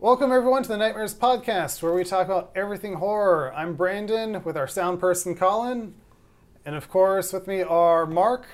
[0.00, 3.52] Welcome, everyone, to the Nightmares Podcast, where we talk about everything horror.
[3.54, 5.92] I'm Brandon with our sound person, Colin.
[6.64, 8.46] And of course, with me are Mark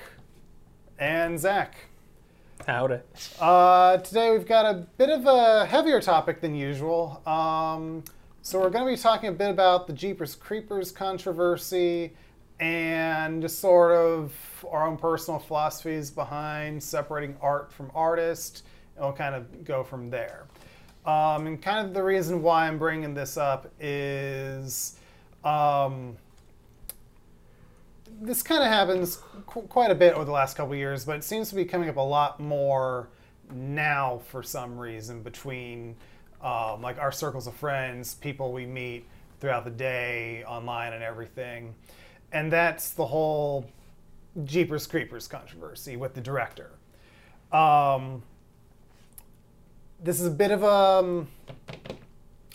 [0.99, 1.85] and Zach.
[2.65, 2.99] Howdy.
[3.39, 7.21] Uh, today, we've got a bit of a heavier topic than usual.
[7.25, 8.03] Um,
[8.41, 12.11] so, we're going to be talking a bit about the Jeepers Creepers controversy
[12.59, 14.33] and just sort of
[14.69, 18.63] our own personal philosophies behind separating art from artist.
[18.97, 20.47] And we'll kind of go from there.
[21.07, 24.97] Um, and kind of the reason why I'm bringing this up is
[25.45, 26.17] um,
[28.21, 31.23] this kind of happens qu- quite a bit over the last couple years, but it
[31.23, 33.07] seems to be coming up a lot more
[33.53, 35.95] now for some reason between
[36.41, 39.05] um, like our circles of friends, people we meet
[39.39, 41.73] throughout the day, online, and everything.
[42.33, 43.65] And that's the whole
[44.43, 46.71] Jeepers Creepers controversy with the director.
[47.53, 48.23] Um,
[50.01, 51.27] this is a bit of a, um,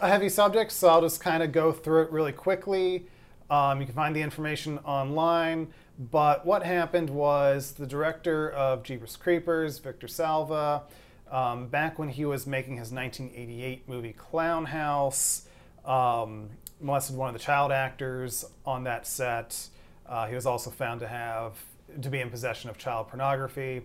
[0.00, 3.06] a heavy subject, so I'll just kind of go through it really quickly.
[3.50, 5.72] Um, you can find the information online.
[5.98, 10.82] But what happened was the director of Jeepers Creepers, Victor Salva,
[11.30, 15.46] um, back when he was making his 1988 movie Clown House,
[15.84, 16.50] um,
[16.80, 19.68] molested one of the child actors on that set.
[20.06, 21.52] Uh, he was also found to have
[22.00, 23.82] to be in possession of child pornography.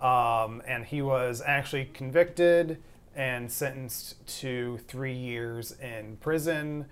[0.00, 2.82] Um, and he was actually convicted
[3.16, 6.84] and sentenced to three years in prison,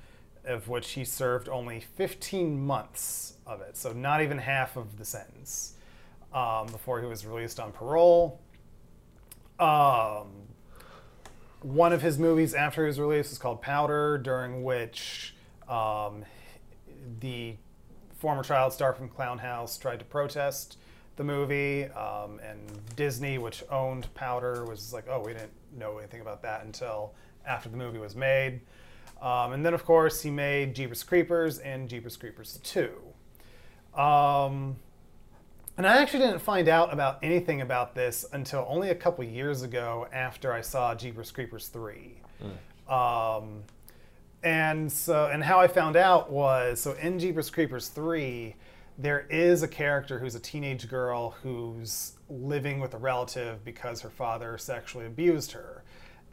[0.44, 5.04] of which he served only 15 months of it, so not even half of the
[5.04, 5.74] sentence,
[6.32, 8.40] um, before he was released on parole.
[9.60, 10.28] Um,
[11.60, 15.34] one of his movies after his release was called Powder, during which
[15.68, 16.24] um,
[17.20, 17.56] the
[18.16, 20.78] former child star from Clown House tried to protest
[21.16, 22.58] the movie, um, and
[22.96, 27.14] Disney, which owned Powder, was like, "Oh, we didn't know anything about that until
[27.46, 28.60] after the movie was made."
[29.22, 32.90] Um, and then, of course, he made Jeepers Creepers and Jeepers Creepers 2.
[33.98, 34.76] Um,
[35.76, 39.62] and I actually didn't find out about anything about this until only a couple years
[39.62, 42.20] ago after I saw Jeepers Creepers 3.
[42.88, 43.62] Um,
[44.42, 48.54] and so, and how I found out was so in Jeepers Creepers 3,
[48.98, 54.10] there is a character who's a teenage girl who's living with a relative because her
[54.10, 55.84] father sexually abused her.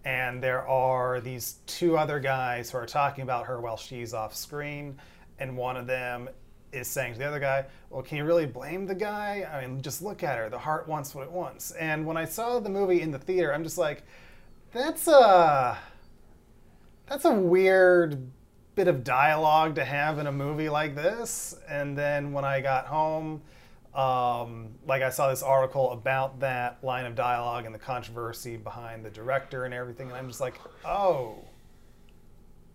[0.04, 4.36] And there are these two other guys who are talking about her while she's off
[4.36, 5.00] screen.
[5.40, 6.30] And one of them
[6.72, 9.48] is saying to the other guy, Well, can you really blame the guy?
[9.52, 10.50] I mean, just look at her.
[10.50, 11.72] The heart wants what it wants.
[11.72, 14.04] And when I saw the movie in the theater, I'm just like,
[14.74, 15.78] That's a.
[17.08, 18.32] That's a weird
[18.76, 21.56] bit of dialogue to have in a movie like this.
[21.68, 23.42] And then when I got home,
[23.94, 29.04] um, like I saw this article about that line of dialogue and the controversy behind
[29.04, 31.36] the director and everything, and I'm just like, oh,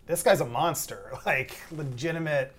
[0.06, 1.12] this guy's a monster.
[1.27, 2.53] Like legitimate.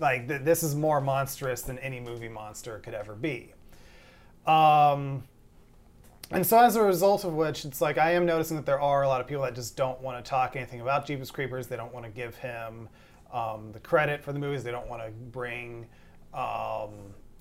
[0.00, 3.52] Like th- this is more monstrous than any movie monster could ever be.
[4.46, 5.22] Um,
[6.30, 9.02] and so as a result of which, it's like I am noticing that there are
[9.02, 11.66] a lot of people that just don't want to talk anything about Jeepers Creepers.
[11.66, 12.88] They don't want to give him
[13.32, 14.64] um, the credit for the movies.
[14.64, 15.86] They don't want to bring
[16.32, 16.92] um,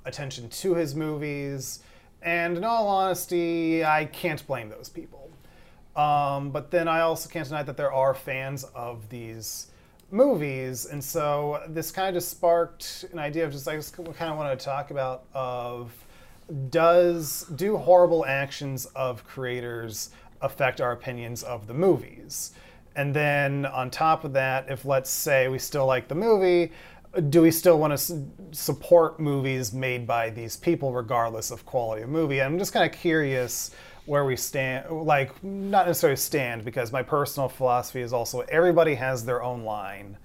[0.09, 1.79] attention to his movies.
[2.21, 5.29] And in all honesty, I can't blame those people.
[5.95, 9.67] Um, but then I also can't deny that there are fans of these
[10.11, 14.07] movies, and so this kind of just sparked an idea of just I just kind
[14.07, 15.91] of wanted to talk about of
[16.69, 20.09] does do horrible actions of creators
[20.41, 22.51] affect our opinions of the movies?
[22.95, 26.71] And then on top of that, if let's say we still like the movie,
[27.29, 32.09] do we still want to support movies made by these people regardless of quality of
[32.09, 32.41] movie?
[32.41, 33.71] I'm just kind of curious
[34.05, 39.25] where we stand, like not necessarily stand because my personal philosophy is also everybody has
[39.25, 40.17] their own line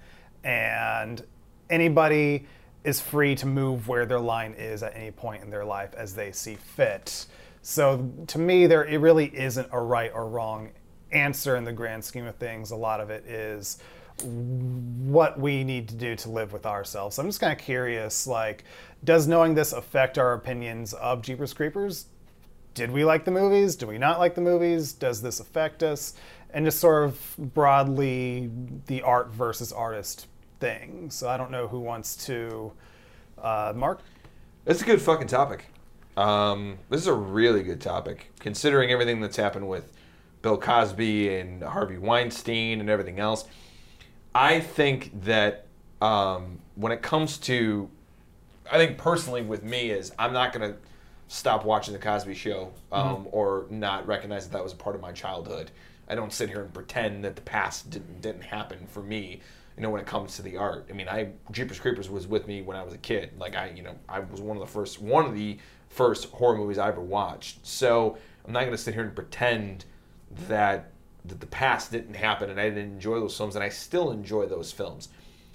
[0.43, 1.23] and
[1.69, 2.45] anybody
[2.83, 6.13] is free to move where their line is at any point in their life as
[6.13, 7.25] they see fit.
[7.63, 10.69] So to me, there it really isn't a right or wrong
[11.11, 12.69] answer in the grand scheme of things.
[12.69, 13.79] A lot of it is
[14.23, 17.19] what we need to do to live with ourselves.
[17.19, 18.63] I'm just kind of curious, like,
[19.03, 22.05] does knowing this affect our opinions of Jeepers Creepers?
[22.73, 23.75] Did we like the movies?
[23.75, 24.93] Do we not like the movies?
[24.93, 26.13] Does this affect us?
[26.53, 28.49] And just sort of broadly
[28.87, 30.27] the art versus artist
[30.59, 31.09] thing.
[31.11, 32.71] So I don't know who wants to.
[33.41, 34.01] Uh, Mark?
[34.65, 35.65] It's a good fucking topic.
[36.17, 39.91] Um, this is a really good topic, considering everything that's happened with
[40.41, 43.45] Bill Cosby and Harvey Weinstein and everything else.
[44.35, 45.65] I think that
[46.01, 47.89] um, when it comes to,
[48.69, 50.75] I think personally with me is I'm not gonna
[51.29, 55.01] stop watching the Cosby Show um, or not recognize that that was a part of
[55.01, 55.71] my childhood.
[56.09, 59.39] I don't sit here and pretend that the past didn't didn't happen for me.
[59.77, 60.87] You know, when it comes to the art.
[60.89, 63.31] I mean, I Jeepers Creepers was with me when I was a kid.
[63.37, 65.57] Like I, you know, I was one of the first one of the
[65.87, 67.65] first horror movies I ever watched.
[67.65, 69.85] So I'm not going to sit here and pretend
[70.47, 70.91] that
[71.27, 74.45] that the past didn't happen and I didn't enjoy those films, and I still enjoy
[74.45, 75.09] those films.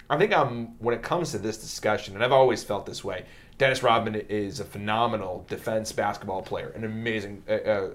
[0.09, 3.25] I think I'm when it comes to this discussion, and I've always felt this way.
[3.57, 7.89] Dennis Rodman is a phenomenal defense basketball player, an amazing, uh, uh,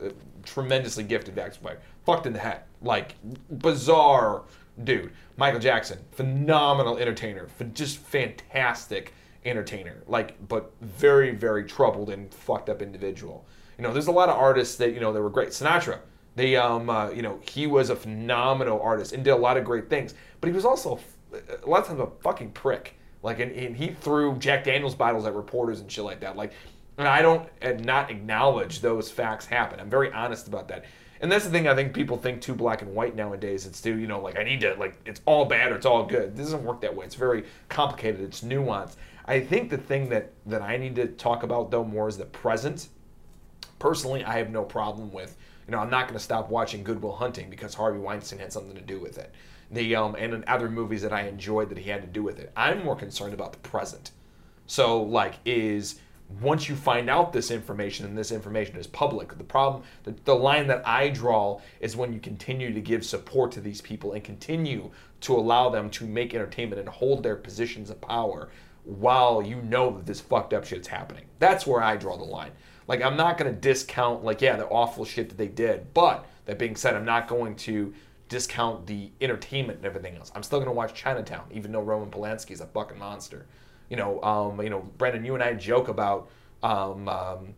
[0.44, 1.82] tremendously gifted basketball player.
[2.06, 3.16] Fucked in the head, like
[3.50, 4.44] bizarre
[4.84, 5.12] dude.
[5.36, 9.12] Michael Jackson, phenomenal entertainer, just fantastic
[9.44, 10.02] entertainer.
[10.06, 13.46] Like, but very, very troubled and fucked up individual.
[13.76, 15.50] You know, there's a lot of artists that you know that were great.
[15.50, 15.98] Sinatra,
[16.36, 19.64] they, um, uh, you know, he was a phenomenal artist and did a lot of
[19.64, 20.14] great things.
[20.40, 21.00] But he was also
[21.32, 22.94] a lot of times a fucking prick.
[23.22, 26.36] Like, and, and he threw Jack Daniels bottles at reporters and shit like that.
[26.36, 26.52] Like,
[26.98, 29.80] and I don't and not acknowledge those facts happen.
[29.80, 30.84] I'm very honest about that.
[31.20, 33.66] And that's the thing I think people think too black and white nowadays.
[33.66, 36.04] It's too, you know, like I need to like it's all bad or it's all
[36.04, 36.24] good.
[36.24, 37.06] It doesn't work that way.
[37.06, 38.20] It's very complicated.
[38.20, 38.96] It's nuanced.
[39.24, 42.26] I think the thing that that I need to talk about though more is the
[42.26, 42.88] present
[43.78, 45.36] personally, I have no problem with.
[45.66, 48.52] You know, I'm not going to stop watching Good Will Hunting because Harvey Weinstein had
[48.52, 49.32] something to do with it.
[49.70, 52.38] The um, and in other movies that I enjoyed that he had to do with
[52.38, 52.52] it.
[52.56, 54.12] I'm more concerned about the present.
[54.68, 56.00] So, like, is
[56.40, 60.34] once you find out this information and this information is public, the problem, the, the
[60.34, 64.24] line that I draw is when you continue to give support to these people and
[64.24, 64.90] continue
[65.22, 68.48] to allow them to make entertainment and hold their positions of power
[68.84, 71.24] while you know that this fucked up shit's happening.
[71.38, 72.52] That's where I draw the line.
[72.88, 75.92] Like, I'm not going to discount, like, yeah, the awful shit that they did.
[75.92, 77.92] But that being said, I'm not going to
[78.28, 80.30] discount the entertainment and everything else.
[80.34, 83.46] I'm still going to watch Chinatown, even though Roman Polanski is a fucking monster.
[83.88, 86.28] You know, um, you know, Brandon, you and I joke about
[86.62, 87.54] um, um,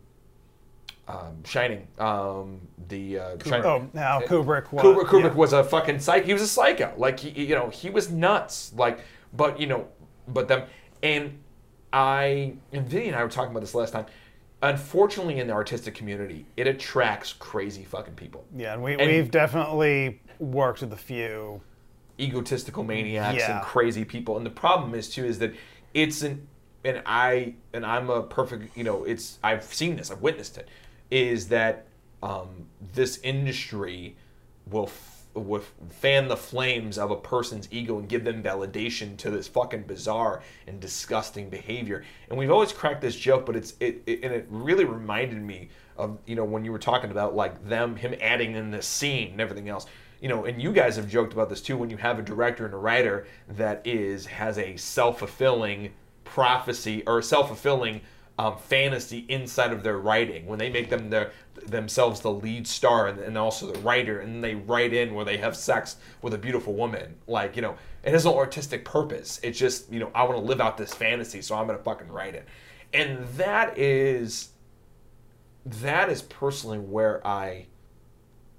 [1.07, 1.87] um, Shining.
[1.97, 4.83] Um, the uh, Shining- Oh, now Kubrick was.
[4.83, 5.33] Kubrick, Kubrick yeah.
[5.33, 6.25] was a fucking psych.
[6.25, 6.93] He was a psycho.
[6.97, 8.71] Like he, you know, he was nuts.
[8.75, 8.99] Like,
[9.33, 9.87] but you know,
[10.27, 10.63] but them
[11.01, 11.39] and
[11.91, 14.05] I and Vinny and I were talking about this last time.
[14.61, 19.31] Unfortunately, in the artistic community, it attracts crazy fucking people, Yeah, and we, And- we've
[19.31, 21.61] definitely worked with a few.
[22.19, 23.57] egotistical maniacs Yeah.
[23.59, 24.35] and crazy people.
[24.35, 25.53] And the problem is too is that
[25.93, 26.45] it's an
[26.83, 28.75] and I and I'm a perfect.
[28.75, 30.11] You know, it's I've seen this.
[30.11, 30.67] I've witnessed it.
[31.09, 31.85] Is that
[32.21, 34.17] um, this industry
[34.69, 34.91] will will
[35.89, 40.41] fan the flames of a person's ego and give them validation to this fucking bizarre
[40.67, 42.03] and disgusting behavior.
[42.29, 45.69] And we've always cracked this joke, but it's it, it and it really reminded me
[45.97, 49.31] of you know when you were talking about like them him adding in this scene
[49.31, 49.85] and everything else.
[50.21, 52.65] You know, and you guys have joked about this too when you have a director
[52.65, 55.93] and a writer that is has a self-fulfilling
[56.25, 58.01] prophecy or a self-fulfilling
[58.39, 60.45] um, fantasy inside of their writing.
[60.45, 61.33] When they make them their
[61.67, 65.35] themselves the lead star and, and also the writer and they write in where they
[65.35, 67.15] have sex with a beautiful woman.
[67.27, 69.41] Like you know it has no artistic purpose.
[69.43, 72.07] It's just you know i want to live out this fantasy so i'm gonna fucking
[72.07, 72.47] write it.
[72.93, 74.51] And that is
[75.65, 77.65] that is personally where i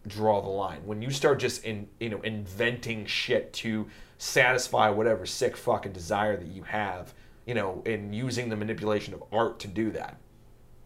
[0.06, 0.82] draw the line.
[0.84, 3.88] When you start just in you know inventing shit to
[4.18, 7.14] satisfy whatever sick fucking desire that you have
[7.50, 10.17] you know and using the manipulation of art to do that.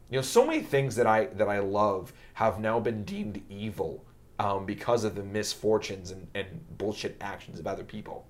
[0.09, 4.03] You know so many things that i that i love have now been deemed evil
[4.39, 8.27] um, because of the misfortunes and, and bullshit actions of other people.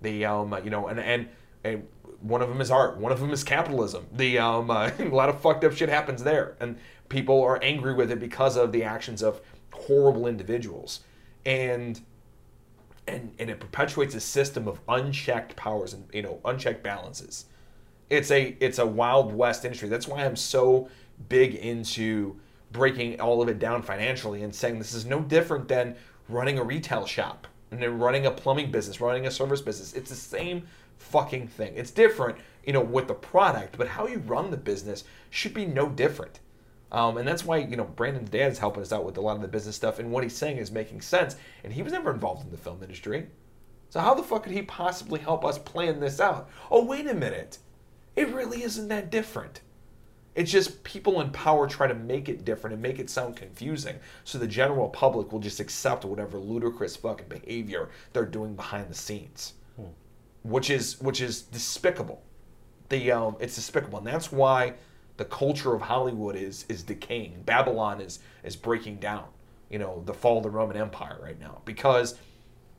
[0.00, 1.28] The um you know and and
[1.64, 1.88] and
[2.20, 4.06] one of them is art one of them is capitalism.
[4.12, 7.94] The um uh, a lot of fucked up shit happens there and people are angry
[7.94, 9.40] with it because of the actions of
[9.72, 11.00] horrible individuals.
[11.44, 12.00] And
[13.08, 17.46] and and it perpetuates a system of unchecked powers and you know unchecked balances
[18.12, 19.88] it's a it's a wild west industry.
[19.88, 20.88] That's why i'm so
[21.28, 22.38] big into
[22.70, 25.96] breaking all of it down financially and saying this is no different than
[26.28, 29.94] running a retail shop and then running a plumbing business running a service business.
[29.94, 30.66] It's the same
[30.98, 31.72] fucking thing.
[31.74, 35.64] It's different you know with the product but how you run the business should be
[35.64, 36.40] no different.
[36.90, 39.36] Um, and that's why you know Brandon's dad is helping us out with a lot
[39.36, 41.36] of the business stuff, and what he's saying is making sense.
[41.64, 43.28] And he was never involved in the film industry,
[43.92, 46.48] so how the fuck could he possibly help us plan this out?
[46.70, 47.58] Oh, wait a minute,
[48.16, 49.60] it really isn't that different.
[50.34, 53.96] It's just people in power try to make it different and make it sound confusing,
[54.24, 58.94] so the general public will just accept whatever ludicrous fucking behavior they're doing behind the
[58.94, 59.54] scenes,
[60.42, 62.22] which is which is despicable.
[62.88, 64.74] The um, it's despicable, and that's why
[65.18, 67.42] the culture of Hollywood is is decaying.
[67.44, 69.26] Babylon is is breaking down.
[69.68, 72.16] You know, the fall of the Roman Empire right now because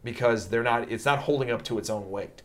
[0.03, 2.41] because they're not it's not holding up to its own weight.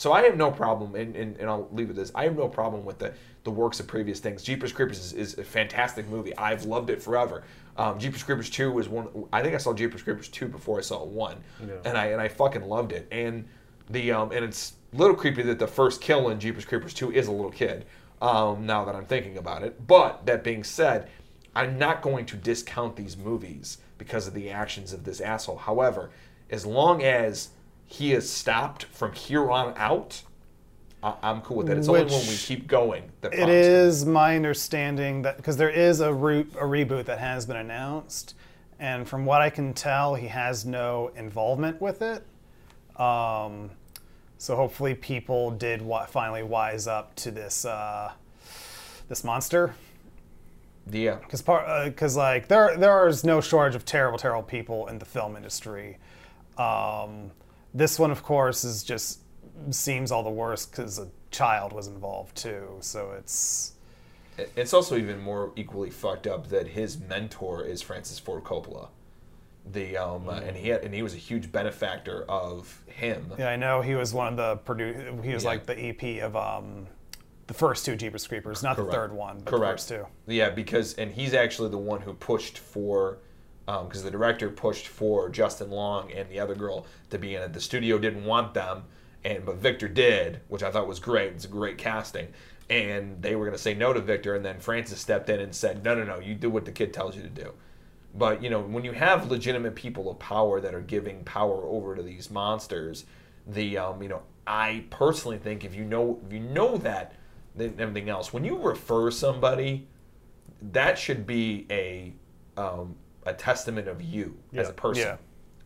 [0.00, 2.10] So I have no problem, and, and, and I'll leave it this.
[2.14, 3.12] I have no problem with the,
[3.44, 4.42] the works of previous things.
[4.42, 6.34] Jeepers Creepers is, is a fantastic movie.
[6.38, 7.42] I've loved it forever.
[7.76, 9.08] Um, Jeepers Creepers two was one.
[9.30, 11.74] I think I saw Jeepers Creepers two before I saw one, Yeah.
[11.84, 13.08] and I and I fucking loved it.
[13.12, 13.46] And
[13.90, 17.12] the um, and it's a little creepy that the first kill in Jeepers Creepers two
[17.12, 17.84] is a little kid.
[18.22, 21.10] Um, now that I'm thinking about it, but that being said,
[21.54, 25.58] I'm not going to discount these movies because of the actions of this asshole.
[25.58, 26.08] However,
[26.48, 27.50] as long as
[27.90, 30.22] he is stopped from here on out,
[31.02, 31.76] I- I'm cool with that.
[31.78, 36.00] It's only when we keep going that It is my understanding that because there is
[36.00, 38.34] a, re- a reboot that has been announced,
[38.78, 42.24] and from what I can tell, he has no involvement with it.
[43.00, 43.70] Um,
[44.38, 48.12] so hopefully, people did wa- finally wise up to this uh,
[49.08, 49.74] this monster.
[50.90, 54.98] Yeah, because part because like there there is no shortage of terrible terrible people in
[54.98, 55.96] the film industry.
[56.58, 57.30] Um,
[57.74, 59.20] this one, of course, is just
[59.70, 62.76] seems all the worse because a child was involved too.
[62.80, 63.72] So it's
[64.56, 68.88] it's also even more equally fucked up that his mentor is Francis Ford Coppola.
[69.70, 73.32] The um, uh, and he had, and he was a huge benefactor of him.
[73.38, 75.50] yeah, I know he was one of the produ- He was Yeah.
[75.50, 76.86] like the EP of um,
[77.46, 79.86] the first two Jeepers Creepers, not the third one, but Correct.
[79.86, 80.32] the first two.
[80.32, 83.18] Yeah, because and he's actually the one who pushed for,
[83.66, 87.52] because the director pushed for Justin Long and the other girl to be in it.
[87.52, 88.84] The studio didn't want them,
[89.24, 91.32] and but Victor did, which I thought was great.
[91.32, 92.28] It's a great casting,
[92.68, 95.54] and they were going to say no to Victor, and then Francis stepped in and
[95.54, 97.52] said, no, no, no, you do what the kid tells you to do.
[98.14, 101.94] But you know, when you have legitimate people of power that are giving power over
[101.94, 103.04] to these monsters,
[103.46, 107.14] the um, you know, I personally think if you know if you know that,
[107.54, 108.32] then everything else.
[108.32, 109.86] When you refer somebody,
[110.60, 112.12] that should be a
[112.56, 112.96] um,
[113.30, 115.02] a testament of you as a person.
[115.02, 115.16] Yeah.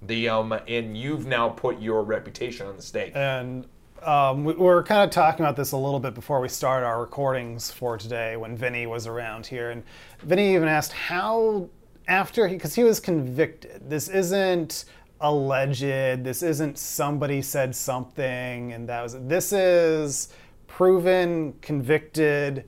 [0.02, 3.16] The um, and you've now put your reputation on the stake.
[3.16, 3.66] And
[4.02, 6.86] um, we, we were kind of talking about this a little bit before we started
[6.86, 9.70] our recordings for today when Vinny was around here.
[9.70, 9.82] And
[10.22, 11.68] Vinny even asked how,
[12.06, 14.84] after he, because he was convicted, this isn't
[15.22, 19.16] alleged, this isn't somebody said something and that was.
[19.26, 20.28] This is
[20.66, 22.64] proven, convicted,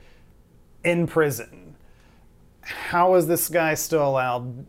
[0.85, 1.77] in prison.
[2.63, 4.65] How is this guy still allowed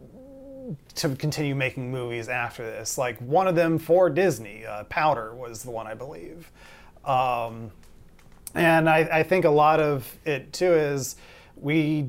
[0.97, 2.97] to continue making movies after this.
[2.97, 6.51] Like one of them for Disney, uh, Powder was the one I believe.
[7.05, 7.71] Um,
[8.53, 11.15] and I, I think a lot of it too is
[11.55, 12.07] we,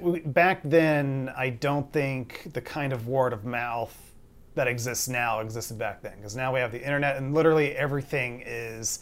[0.00, 1.32] we back then.
[1.36, 3.94] I don't think the kind of word of mouth
[4.54, 8.42] that exists now existed back then because now we have the internet and literally everything
[8.46, 9.00] is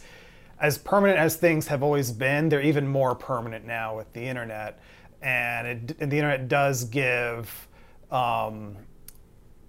[0.59, 2.49] as permanent as things have always been.
[2.49, 4.79] They're even more permanent now with the internet,
[5.21, 7.67] and, it, and the internet does give
[8.11, 8.77] um,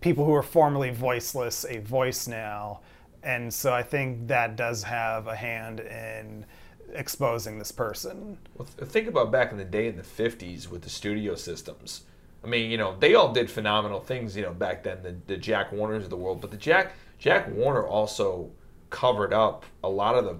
[0.04, 2.80] people who are formerly voiceless a voice now.
[3.22, 6.44] And so I think that does have a hand in
[6.92, 8.36] exposing this person.
[8.54, 12.02] Well, th- think about back in the day in the 50s with the studio systems.
[12.44, 15.38] I mean, you know, they all did phenomenal things, you know, back then, the, the
[15.38, 16.42] Jack Warners of the world.
[16.42, 18.50] But the Jack Jack Warner also
[18.90, 20.36] covered up a lot of the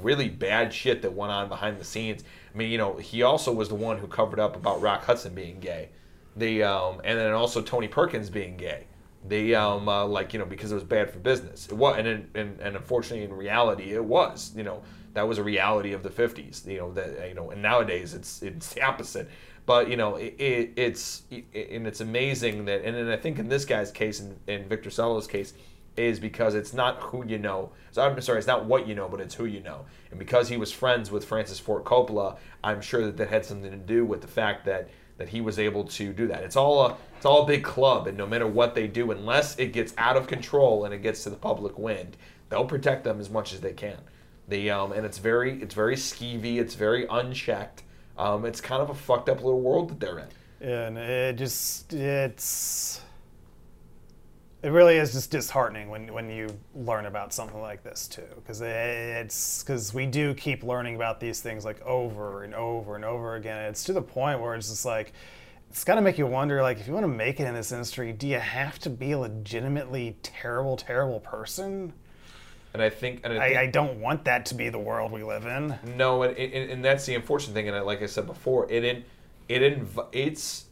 [0.00, 2.24] really bad shit that went on behind the scenes.
[2.54, 5.34] I mean, you know, he also was the one who covered up about Rock Hudson
[5.34, 5.90] being gay.
[6.34, 8.86] The um, and then also Tony Perkins being gay.
[9.28, 11.66] The um, uh, like you know because it was bad for business.
[11.66, 14.52] It was, and, in, and and unfortunately in reality it was.
[14.56, 14.82] You know
[15.14, 16.66] that was a reality of the 50s.
[16.66, 19.28] You know that you know and nowadays it's it's the opposite.
[19.64, 23.48] But you know it, it, it's it, and it's amazing that and I think in
[23.48, 25.54] this guy's case and in, in Victor Salva's case
[25.96, 27.70] is because it's not who you know.
[27.90, 29.84] So I'm sorry, it's not what you know, but it's who you know.
[30.10, 33.70] And because he was friends with Francis Ford Coppola, I'm sure that that had something
[33.70, 34.88] to do with the fact that
[35.22, 36.42] that he was able to do that.
[36.42, 39.56] It's all a it's all a big club, and no matter what they do, unless
[39.56, 42.16] it gets out of control and it gets to the public wind,
[42.48, 43.98] they'll protect them as much as they can.
[44.48, 47.84] The um, and it's very it's very skeevy, it's very unchecked.
[48.18, 50.26] Um, it's kind of a fucked up little world that they're in.
[50.60, 53.00] Yeah, and it just, it's,
[54.62, 58.22] it really is just disheartening when, when you learn about something like this too.
[58.36, 63.04] Because it's, because we do keep learning about these things like over and over and
[63.04, 63.64] over again.
[63.64, 65.12] It's to the point where it's just like,
[65.70, 67.72] it's got to make you wonder like if you want to make it in this
[67.72, 71.90] industry do you have to be a legitimately terrible terrible person
[72.74, 75.10] And I think and I, think, I, I don't want that to be the world
[75.12, 77.68] we live in No, and, and, and that's the unfortunate thing.
[77.68, 79.02] And I- like I said before, it in,
[79.48, 80.66] it inv- it's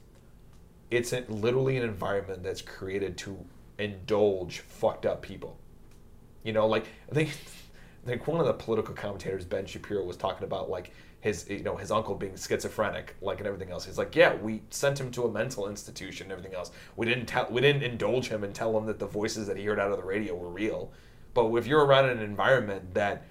[0.91, 3.39] it's literally an environment that's created to
[3.81, 5.59] indulge fucked up people.
[6.43, 7.37] You know, like I think
[8.07, 11.77] like one of the political commentators, Ben Shapiro, was talking about like his you know
[11.77, 13.85] his uncle being schizophrenic, like and everything else.
[13.85, 16.71] He's like, yeah, we sent him to a mental institution and everything else.
[16.97, 19.65] We didn't tell we didn't indulge him and tell him that the voices that he
[19.65, 20.93] heard out of the radio were real.
[21.35, 23.25] But if you're around an environment that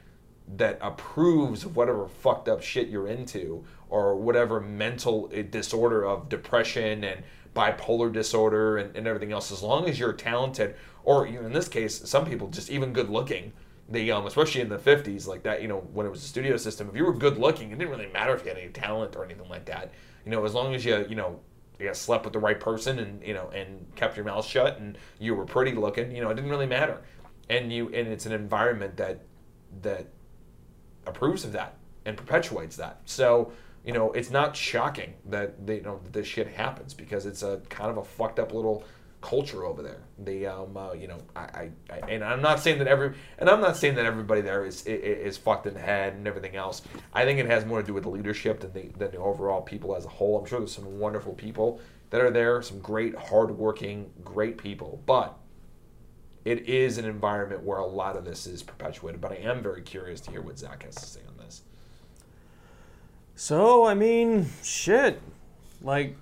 [0.58, 6.30] that approves of whatever fucked up shit you're into or whatever mental uh, disorder of
[6.30, 7.24] depression and
[7.56, 11.54] bipolar disorder and, and everything else as long as you're talented or you know, in
[11.54, 13.52] this case some people just even good looking
[13.88, 16.58] they um especially in the 50s like that you know when it was a studio
[16.58, 19.16] system if you were good looking it didn't really matter if you had any talent
[19.16, 19.92] or anything like that
[20.26, 21.40] you know as long as you you know
[21.80, 24.98] you slept with the right person and you know and kept your mouth shut and
[25.18, 27.02] you were pretty looking you know it didn't really matter
[27.50, 29.22] and you and it's an environment that
[29.82, 30.08] that
[31.06, 31.76] approves of that
[32.06, 33.02] and perpetuates that.
[33.06, 33.52] So
[33.86, 37.44] you know, it's not shocking that they, you know that this shit happens because it's
[37.44, 38.84] a kind of a fucked up little
[39.22, 40.02] culture over there.
[40.20, 43.50] The um, uh, you know, I, I, I, and I'm not saying that every, and
[43.50, 46.56] I'm not saying that everybody there is, is is fucked in the head and everything
[46.56, 46.82] else.
[47.14, 49.62] I think it has more to do with the leadership than the than the overall
[49.62, 50.40] people as a whole.
[50.40, 55.38] I'm sure there's some wonderful people that are there, some great, hardworking, great people, but
[56.44, 59.22] it is an environment where a lot of this is perpetuated.
[59.22, 61.20] But I am very curious to hear what Zach has to say.
[63.40, 65.22] So, I mean, shit.
[65.82, 66.18] Like,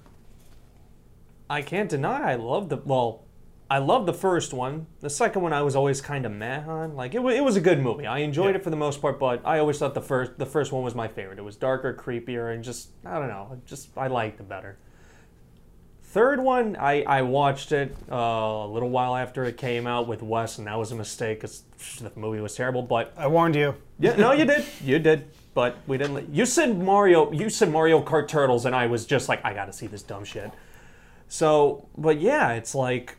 [1.49, 3.23] I can't deny I love the, well,
[3.71, 4.85] I love the first one.
[4.99, 6.95] The second one I was always kind of meh on.
[6.95, 8.05] Like, it, it was a good movie.
[8.05, 8.57] I enjoyed Yeah.
[8.57, 10.93] it for the most part, but I always thought the first, the first one was
[10.93, 11.39] my favorite.
[11.39, 14.77] It was darker, creepier, and just, I don't know, just, I liked it better.
[16.03, 20.21] Third one, I, I watched it uh, a little while after it came out with
[20.21, 21.63] Wes, and that was a mistake because
[21.99, 22.83] the movie was terrible.
[22.83, 23.73] But I warned you.
[23.97, 25.25] yeah, no, you did, you did,
[25.57, 26.13] but we didn't.
[26.13, 29.55] let- You said Mario, you said Mario Kart Turtles, and I was just like, I
[29.55, 30.51] got to see this dumb shit.
[31.27, 33.17] So, but yeah, it's like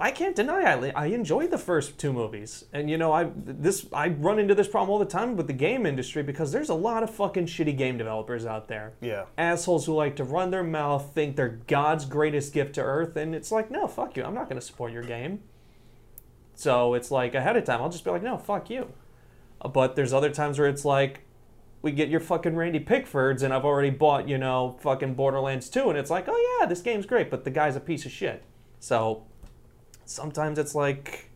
[0.00, 3.84] I can't deny I, I enjoyed the first two movies, and you know I this
[3.92, 6.74] I run into this problem all the time with the game industry because there's a
[6.74, 9.24] lot of fucking shitty game developers out there Yeah.
[9.36, 13.34] assholes who like to run their mouth, think they're God's greatest gift to Earth, and
[13.34, 14.24] it's like, no, fuck you.
[14.24, 15.42] I'm not to support your game.
[16.54, 18.88] So it's like ahead of time, I'll just be like, no, fuck you.
[19.60, 21.20] Uh, But there's other times where it's like,
[21.82, 25.90] we get your fucking Randy Pitchfords, and I've already bought, you know, fucking Borderlands 2,
[25.90, 28.44] and it's like, oh yeah, this game's great, but the guy's a piece of shit.
[28.78, 29.24] So
[30.04, 31.28] sometimes it's like,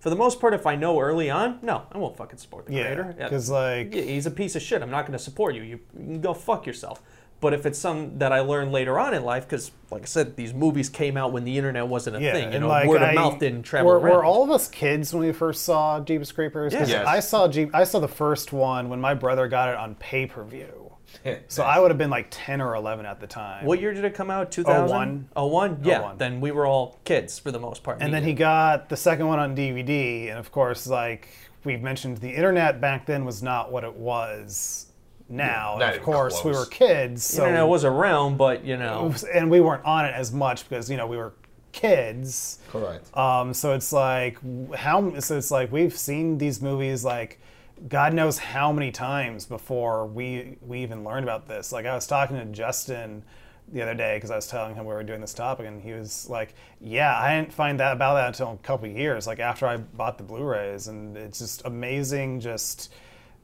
[0.00, 2.72] for the most part, if I know early on, no, I won't fucking support the
[2.74, 2.82] Yeah.
[2.94, 3.14] creator.
[3.16, 4.82] Because like Yeah, he's a piece of shit.
[4.82, 5.62] I'm not going to support you.
[5.62, 5.80] you.
[5.96, 7.00] You can go fuck yourself.
[7.40, 10.34] But if it's some that I learned later on in life, because like I said,
[10.36, 12.52] these movies came out when the internet wasn't a yeah, thing.
[12.52, 14.12] You know, like word I, of mouth didn't travel were, around.
[14.16, 16.74] were all of us kids when we first saw Jeepers Creepers?
[16.74, 16.98] 'Cause Yeah.
[17.00, 17.06] Yes.
[17.06, 17.70] I saw Jeep.
[17.72, 20.92] I saw the first one when my brother got it on pay per view.
[21.48, 23.64] So I would have been like ten or eleven at the time.
[23.64, 24.50] what year did it come out?
[24.50, 24.88] 2000?
[24.90, 25.28] 01.
[25.50, 25.78] 01?
[25.82, 26.00] Yeah.
[26.00, 26.18] 01.
[26.18, 27.98] Then we were all kids for the most part.
[28.00, 28.30] And then Me.
[28.30, 31.28] he got the second one on DVD, and of course, like
[31.64, 34.86] we've mentioned, the internet back then was not what it was
[35.28, 35.76] now.
[35.78, 39.14] not of even course, we were kids, The so internet was around, but you know.
[39.34, 41.34] and we weren't on it as much because you know we were
[41.72, 42.58] kids.
[42.70, 43.16] Correct.
[43.16, 44.38] Um, so it's like
[44.74, 47.40] how so it's like we've seen these movies like
[47.88, 51.70] God knows how many times before we we even learned about this.
[51.72, 53.22] Like I was talking to Justin
[53.70, 55.92] the other day because I was telling him we were doing this topic, and he
[55.92, 59.38] was like, "Yeah, I didn't find that about that until a couple of years, like
[59.40, 62.92] after I bought the Blu-rays, and it's just amazing just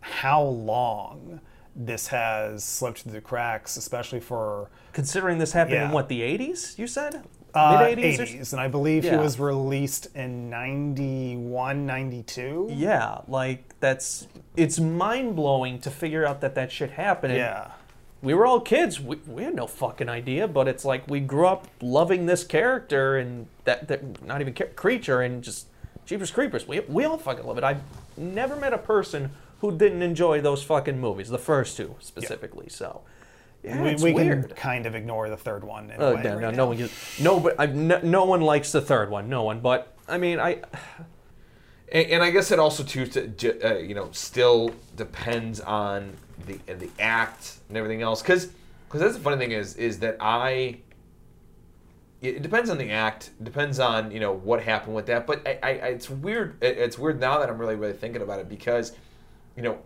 [0.01, 1.41] how long."
[1.77, 6.79] This has slipped through the cracks, especially for Considering this happened in what, the 80s,
[6.79, 7.25] you said?
[7.53, 8.19] uh, Mid 80s?
[8.19, 12.69] 80s, and I believe he was released in 91, 92.
[12.73, 14.27] Yeah, like that's.
[14.57, 17.35] It's mind blowing to figure out that that shit happened.
[17.35, 17.73] Yeah.
[18.23, 19.01] we were all kids.
[19.01, 23.17] We, we had no fucking idea, but it's like we grew up loving this character
[23.19, 25.67] and that, that not even ca- creature and just
[26.07, 26.67] Jeepers Creepers.
[26.69, 27.65] We, we all fucking love it.
[27.65, 27.83] I've
[28.17, 29.31] never met a person
[29.71, 32.69] who didn't enjoy those fucking movies, the first two specifically.
[32.69, 33.01] So,
[33.63, 34.49] yeah, we it's we weird.
[34.49, 35.91] can kind of ignore the third one.
[35.91, 36.57] In a Uh, way no, right no, now.
[36.57, 39.29] no one, no, but I've, no, no one likes the third one.
[39.29, 40.61] No one, but I mean, I
[41.91, 46.13] And, and I guess it also too, to, uh, you know, still depends on
[46.47, 48.21] the uh, the act and everything else.
[48.21, 48.47] Because
[48.87, 50.79] because that's the funny thing is is that I.
[52.23, 53.31] It depends on the act.
[53.43, 55.27] Depends on you know what happened with that.
[55.27, 56.57] But I, I, I- it's weird.
[56.63, 58.93] it- It's weird now that I'm really really thinking about it because,
[59.57, 59.79] you know,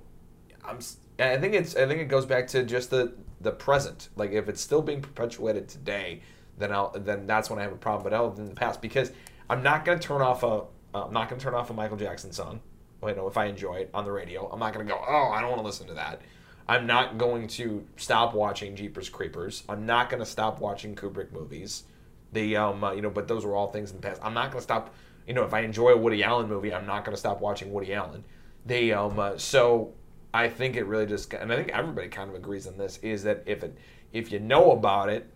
[0.64, 0.78] I'm.
[1.18, 1.76] I think it's.
[1.76, 4.08] I think it goes back to just the the present.
[4.16, 6.22] Like if it's still being perpetuated today,
[6.58, 8.04] then I'll then that's when I have a problem.
[8.04, 9.12] But other than the past, because
[9.48, 10.64] I'm not going to turn off a.
[10.94, 12.60] Uh, I'm not to turn off a Michael Jackson song.
[13.06, 15.00] You know, if I enjoy it on the radio, I'm not going to go.
[15.06, 16.22] Oh, I don't want to listen to that.
[16.68, 19.62] I'm not going to stop watching Jeepers Creepers.
[19.68, 21.84] I'm not going to stop watching Kubrick movies.
[22.32, 24.20] The um, uh, you know, but those were all things in the past.
[24.22, 24.94] I'm not going to stop.
[25.26, 27.72] You know, if I enjoy a Woody Allen movie, I'm not going to stop watching
[27.72, 28.24] Woody Allen.
[28.68, 29.94] They um, uh, so
[30.34, 33.22] I think it really just, and I think everybody kind of agrees on this, is
[33.22, 33.76] that if it
[34.12, 35.26] if you know about it,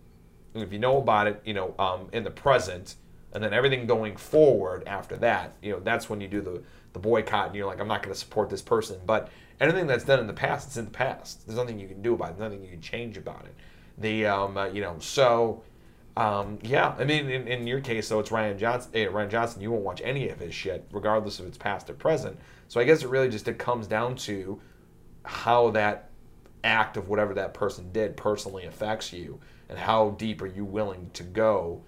[0.53, 2.95] if you know about it, you know, um, in the present,
[3.33, 6.61] and then everything going forward after that, you know, that's when you do the
[6.93, 8.99] the boycott, and you're like, I'm not going to support this person.
[9.03, 11.47] But anything that's done in the past, it's in the past.
[11.47, 12.39] There's nothing you can do about it.
[12.39, 13.55] Nothing you can change about it.
[13.97, 15.63] The um, uh, you know, so
[16.15, 18.91] um, yeah, I mean, in, in your case, though, it's Rian Johnson.
[18.93, 21.93] eh, Rian Johnson, you won't watch any of his shit, regardless of it's past or
[21.93, 22.37] present.
[22.67, 24.61] So I guess it really just it comes down to
[25.25, 26.09] how that
[26.63, 31.09] act of whatever that person did personally affects you, and how deep are you willing
[31.13, 31.81] to go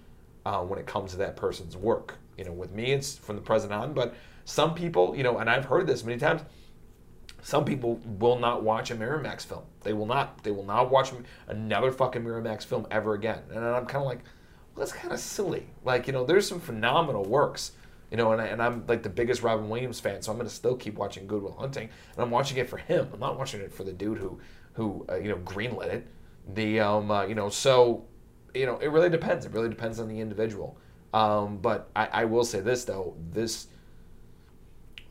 [0.44, 2.14] uh, when it comes to that person's work.
[2.36, 5.48] You know, with me, it's from the present on, but some people, you know, and
[5.48, 6.42] I've heard this many times.
[7.46, 9.62] Some people will not watch a Miramax film.
[9.82, 10.42] They will not.
[10.42, 11.12] They will not watch
[11.46, 13.38] another fucking Miramax film ever again.
[13.50, 14.18] And I'm kind of like,
[14.74, 15.68] well, that's kind of silly.
[15.84, 17.70] Like, you know, there's some phenomenal works,
[18.10, 20.48] you know, and, I, and I'm like the biggest Robin Williams fan, so I'm going
[20.48, 23.08] to still keep watching Good Will Hunting, and I'm watching it for him.
[23.12, 24.40] I'm not watching it for the dude who,
[24.72, 26.08] who uh, you know, greenlit it.
[26.52, 28.06] The, um, uh, you know, so,
[28.54, 29.46] you know, it really depends.
[29.46, 30.76] It really depends on the individual.
[31.14, 33.68] Um, but I, I will say this though, this,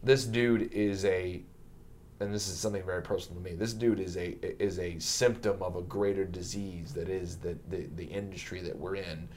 [0.04, 1.42] this dude is a
[2.20, 3.56] and this is something very personal to me.
[3.56, 7.88] This dude is a is a symptom of a greater disease that is the the,
[7.96, 9.28] the industry that we're in,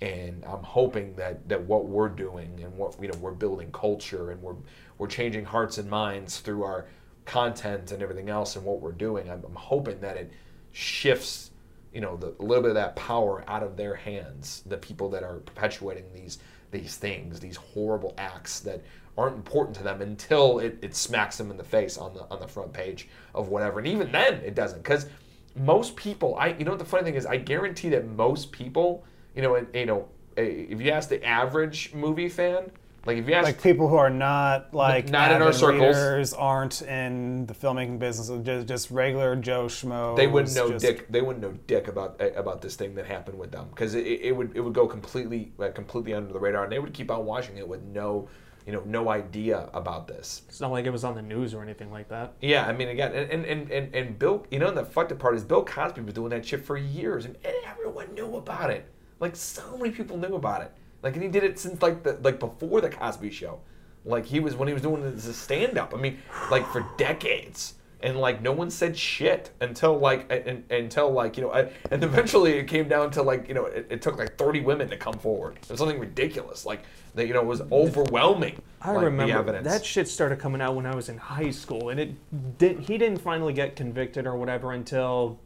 [0.00, 4.30] and I'm hoping that that what we're doing and what you know we're building culture
[4.30, 4.56] and we're
[4.98, 6.86] we're changing hearts and minds through our
[7.24, 9.30] content and everything else and what we're doing.
[9.30, 10.30] I'm, I'm hoping that it
[10.72, 11.50] shifts
[11.92, 14.62] you know the, a little bit of that power out of their hands.
[14.66, 16.38] The people that are perpetuating these
[16.70, 18.82] these things, these horrible acts that
[19.18, 22.40] aren't important to them until it, it smacks them in the face on the on
[22.40, 23.78] the front page of whatever.
[23.78, 25.06] And even then, it doesn't because
[25.54, 29.04] most people, I you know what the funny thing is, I guarantee that most people,
[29.34, 32.70] you know, and, you know, eh, if you ask the average movie fan,
[33.06, 35.96] like if you ask like people who are not like Not in our circles.
[35.96, 40.16] readers, aren't in the filmmaking business, just, just regular Joe schmo.
[40.16, 41.06] they wouldn't know just, dick.
[41.08, 44.04] They wouldn't know dick about eh, about this thing that happened with them because it,
[44.04, 47.10] it would it would go completely like, completely under the radar, and they would keep
[47.10, 48.28] on watching it with no
[48.66, 50.42] you know no idea about this.
[50.48, 52.34] It's not like it was on the news or anything like that.
[52.40, 55.36] Yeah, I mean, again, and and, and, and Bill, you know, the fucked up part
[55.36, 58.84] is Bill Cosby was doing that shit for years, and everyone knew about it.
[59.20, 60.72] Like so many people knew about it.
[61.02, 63.60] Like, and he did it since like the like before the Cosby Show.
[64.04, 65.94] Like he was when he was doing a stand up.
[65.94, 66.18] I mean,
[66.50, 67.74] like for decades.
[68.00, 72.04] And like no one said shit until like and, until like you know I, and
[72.04, 74.96] eventually it came down to like you know it, it took like 30 women to
[74.96, 75.56] come forward.
[75.62, 76.82] It was something ridiculous like
[77.14, 78.60] that you know was overwhelming.
[78.82, 79.66] I like, the remember evidence.
[79.66, 82.80] that shit started coming out when I was in high school, and it did.
[82.80, 85.40] He didn't finally get convicted or whatever until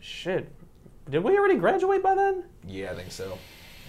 [0.00, 0.50] shit.
[1.10, 2.44] Did we already graduate by then?
[2.66, 3.38] Yeah, I think so.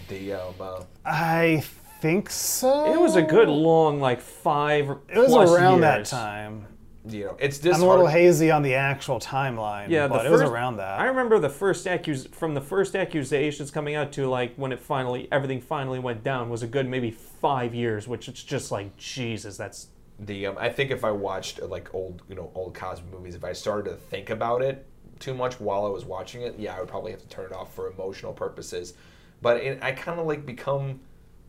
[0.08, 1.62] The um, uh, I
[2.00, 2.92] think so.
[2.92, 4.90] It was a good long like five.
[5.08, 6.66] It was plus around that time.
[7.08, 9.88] You know, it's I'm a little hazy on the actual timeline.
[9.88, 11.00] Yeah, but the it was around that.
[11.00, 14.80] I remember the first accus from the first accusations coming out to like when it
[14.80, 18.96] finally everything finally went down was a good maybe five years, which it's just like
[18.96, 22.74] Jesus, that's the um, I think if I watched uh, like old you know old
[22.74, 24.86] Cosby movies, if I started to think about it
[25.18, 27.52] too much while I was watching it, yeah, I would probably have to turn it
[27.52, 28.94] off for emotional purposes.
[29.42, 31.00] But it, I kind of like become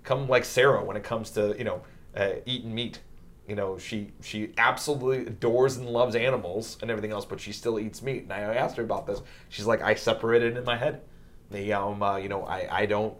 [0.04, 1.82] come like Sarah when it comes to you know
[2.16, 3.00] uh, eating meat.
[3.48, 7.80] You know, she she absolutely adores and loves animals and everything else, but she still
[7.80, 8.24] eats meat.
[8.24, 9.22] And I asked her about this.
[9.50, 11.02] She's like, I separate it in my head.
[11.50, 13.16] The um, uh, you know, I I don't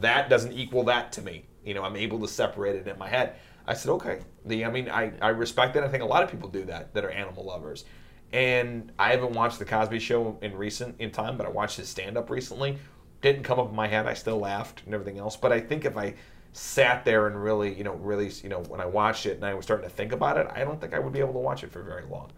[0.00, 1.44] that doesn't equal that to me.
[1.64, 3.36] You know, I'm able to separate it in my head.
[3.66, 4.20] I said, okay.
[4.44, 5.84] The I mean, I I respect that.
[5.84, 7.84] I think a lot of people do that that are animal lovers.
[8.32, 11.88] And I haven't watched the Cosby Show in recent in time, but I watched his
[11.88, 12.78] stand up recently.
[13.20, 14.06] Didn't come up in my head.
[14.06, 15.36] I still laughed and everything else.
[15.36, 16.14] But I think if I
[16.56, 19.52] sat there and really, you know, really, you know, when I watched it and I
[19.52, 21.62] was starting to think about it, I don't think I would be able to watch
[21.62, 22.30] it for very long.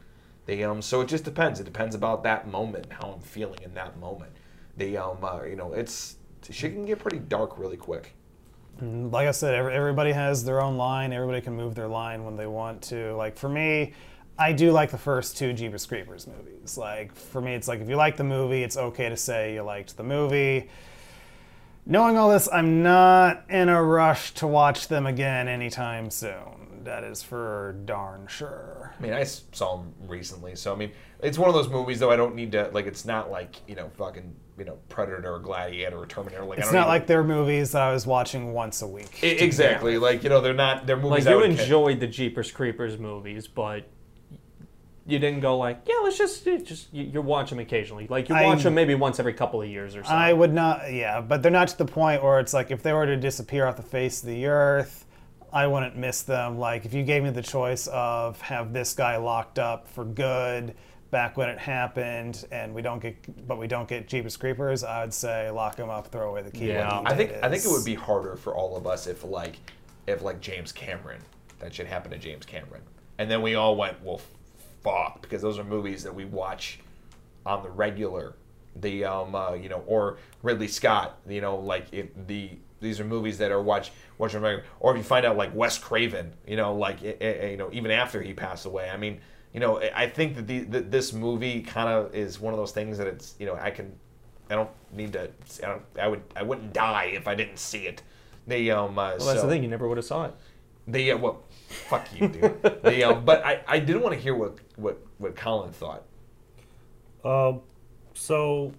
[0.46, 1.61] The um, so it just depends.
[1.61, 4.33] It depends about that moment, how I'm feeling in that moment.
[4.76, 6.16] The um, uh, you know, it's
[6.50, 8.14] she can get pretty dark really quick.
[8.81, 11.12] like I said, every, everybody has their own line.
[11.12, 13.14] Everybody can move their line when they want to.
[13.14, 13.92] Like for me,
[14.37, 16.76] I do like the first two Jeepers Creepers movies.
[16.76, 19.62] Like for me, it's like if you like the movie, it's okay to say you
[19.62, 20.68] liked the movie.
[21.90, 26.83] Knowing all this, I'm not in a rush to watch them again anytime soon.
[26.85, 28.94] That is for darn sure.
[28.98, 32.11] I mean, I saw them recently, so I mean, it's one of those movies though.
[32.11, 32.87] I don't need to like.
[32.87, 36.44] It's not like you know, fucking you know, Predator or Gladiator or Terminator.
[36.44, 38.87] Like, I It's don't not even- like they're movies that I was watching once a
[38.87, 39.18] week.
[39.22, 39.98] I- exactly.
[39.98, 40.87] Like you know, they're not.
[40.87, 41.24] They're movies.
[41.24, 43.85] like I you would ca- enjoyed the Jeepers Creepers movies, but
[45.09, 48.07] you didn't go like, yeah, let's just you just you, you watch them occasionally.
[48.09, 50.11] Like you I- watch them maybe once every couple of years or so.
[50.11, 52.92] I would not, yeah, but they're not to the point where it's like if they
[52.92, 55.07] were to disappear off the face of the earth,
[55.51, 56.59] I wouldn't miss them.
[56.59, 60.75] Like if you gave me the choice of have this guy locked up for good
[61.11, 65.01] back when it happened, and we don't get, but we don't get Jeepers Creepers, I
[65.01, 66.68] would say lock him up, throw away the key.
[66.68, 67.01] Yeah.
[67.07, 67.73] I think date I think it is.
[67.73, 69.57] would be harder for all of us if like
[70.07, 71.23] if like James Cameron
[71.61, 72.83] that should happen to James Cameron,
[73.16, 74.21] and then we all went well,
[74.83, 76.81] fuck, because those are movies that we watch
[77.47, 78.35] on the regular.
[78.77, 83.05] The um uh, you know or Ridley Scott, you know like if the these are
[83.05, 86.33] movies that are watch watch on regular, or if you find out like Wes Craven,
[86.47, 89.21] you know like eh, eh, you know even after he passed away, I mean.
[89.55, 92.71] You know, I think that the, that this movie kind of is one of those
[92.71, 93.95] things that it's you know I can
[94.51, 95.31] I don't need to.
[95.62, 96.23] I, don't, I would.
[96.35, 98.03] I wouldn't die if I didn't see it.
[98.47, 98.99] They um.
[98.99, 99.62] Uh, Well, that's so, the thing.
[99.62, 100.35] You never would have saw it.
[100.87, 103.02] They uh, well, fuck you, dude.
[103.04, 103.24] um.
[103.24, 106.04] But I I did want to hear what what what Colin thought.
[107.24, 107.61] Um,
[108.14, 108.72] so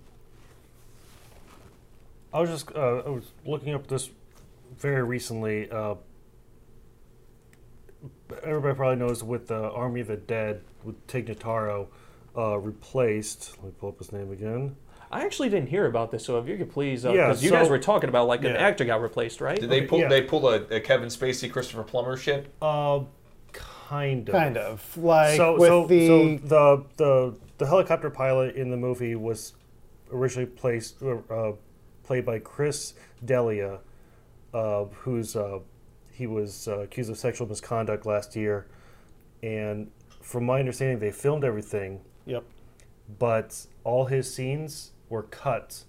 [2.34, 4.10] I was just uh, I was looking up this
[4.78, 5.69] very recently.
[5.69, 5.95] Uh,
[8.43, 11.88] everybody probably knows with the Army of the Dead with Tig Notaro
[12.38, 13.56] uh, replaced.
[13.58, 14.75] Let me pull up his name again.
[15.12, 17.67] I actually didn't hear about this, so if you could please, Yeah, because you guys
[17.67, 19.60] were talking about like an actor got replaced, right?
[19.60, 20.00] Did they pull?
[20.00, 20.08] yeah.
[20.08, 22.54] They pull a, a Kevin Spacey, Christopher Plummer shit.
[22.62, 23.02] Uh,
[23.52, 24.36] kind of.
[24.36, 28.78] kind of like so, with so, the so the the the helicopter pilot in the
[28.78, 29.54] movie was
[30.12, 31.54] originally placed uh,
[32.04, 32.93] played by Chris
[33.26, 33.80] D'Elia,
[34.54, 35.60] uh, who's uh,
[36.12, 38.67] he was uh, accused of sexual misconduct last year,
[39.41, 39.89] and
[40.22, 42.43] from my understanding, they filmed everything, yep.
[43.17, 45.84] but all his scenes were cut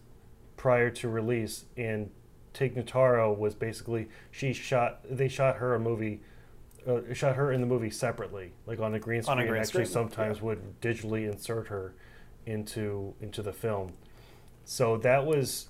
[0.56, 2.10] prior to release, and
[2.52, 6.20] Tig Notaro was basically she shot they shot her a movie.
[6.86, 9.40] Uh, shot her in the movie separately, like on a green On screen.
[9.40, 10.44] a green actually, screen, sometimes yeah.
[10.44, 11.94] would digitally insert her
[12.46, 13.92] into into the film.
[14.64, 15.68] So that was,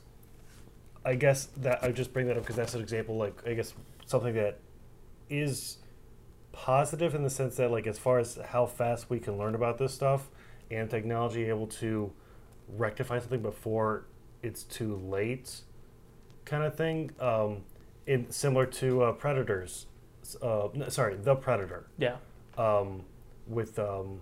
[1.05, 3.17] I guess that I just bring that up because that's an example.
[3.17, 3.75] Like I guess
[4.07, 4.59] something that
[5.29, 5.79] is
[6.53, 9.79] positive in the sense that like as far as how fast we can learn about
[9.79, 10.29] this stuff
[10.71, 12.13] and technology able to
[12.77, 14.05] rectify something before
[14.43, 15.61] it's too late
[16.45, 17.59] kind of thing um,
[18.07, 19.87] in similar to uh, predators
[20.43, 22.17] uh, no, sorry the predator yeah.
[22.57, 23.03] um,
[23.47, 24.21] with um,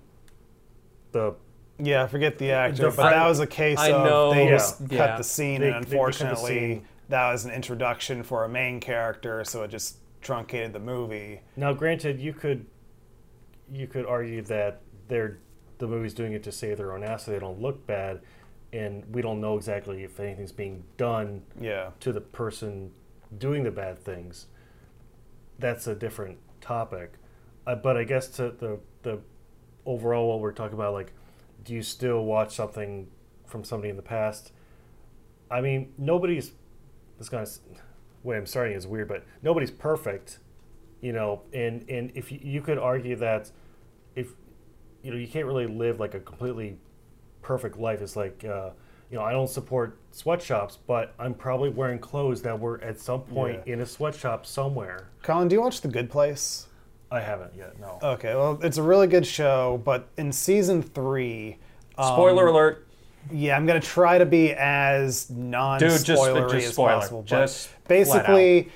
[1.12, 1.34] the
[1.78, 4.34] Yeah, I forget the actor, The but friend- that was a case I of know.
[4.34, 4.50] they Yeah.
[4.50, 5.16] just cut Yeah.
[5.16, 6.88] the scene, They- and they- they cut the unfortunately, scene.
[7.08, 11.40] that was an introduction for a main character, so it just truncated the movie.
[11.56, 12.66] Now, granted, you could
[13.70, 15.38] you could argue that they're
[15.76, 18.20] the movie's doing it to save their own ass, so they don't look bad,
[18.72, 22.90] and we don't know exactly if anything's being done Yeah, to the person
[23.36, 24.46] doing the bad things.
[25.58, 27.14] That's a different topic,
[27.66, 29.20] uh, but I guess to the the
[29.86, 31.12] overall what we're talking about, like,
[31.64, 33.08] do you still watch something
[33.46, 34.52] from somebody in the past?
[35.50, 36.52] I mean, nobody's.
[37.18, 37.60] This guy's
[38.22, 40.38] way I'm starting is weird, but nobody's perfect,
[41.00, 41.42] you know.
[41.52, 43.50] And and if you, you could argue that
[44.14, 44.32] if
[45.02, 46.78] you know you can't really live like a completely
[47.42, 48.00] perfect life.
[48.00, 48.70] It's like uh,
[49.10, 53.22] you know I don't support sweatshops, but I'm probably wearing clothes that were at some
[53.22, 53.74] point Yeah.
[53.74, 55.08] in a sweatshop somewhere.
[55.22, 56.66] Colin, do you watch The Good Place?
[57.10, 57.78] I haven't yet.
[57.80, 57.98] No.
[58.02, 61.56] Okay, well, it's a really good show, but in season three,
[61.96, 62.84] um, Spoiler alert.
[63.30, 66.88] Yeah, I'm gonna try to be as non-spoilery just as spoiler.
[66.94, 67.20] possible.
[67.22, 68.70] but Just basically,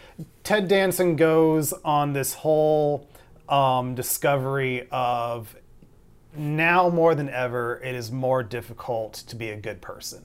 [0.44, 3.06] Ted Danson goes on this whole
[3.48, 5.54] um, discovery of
[6.36, 10.22] now more than ever, it is more difficult to be a good person